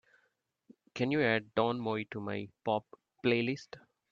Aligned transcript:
Can 0.95 1.11
you 1.11 1.21
add 1.21 1.53
don 1.53 1.79
moye 1.79 2.07
to 2.09 2.19
my 2.19 2.49
Pop 2.65 2.87
playlist? 3.23 3.75